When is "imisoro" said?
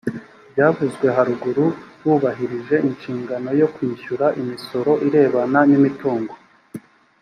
4.41-4.91